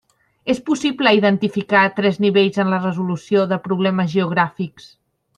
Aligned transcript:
És 0.51 0.59
possible 0.69 1.11
identificar 1.17 1.83
tres 1.99 2.17
nivells 2.25 2.57
en 2.63 2.71
la 2.75 2.79
resolució 2.85 3.43
de 3.51 3.59
problemes 3.67 4.09
geogràfics. 4.15 4.89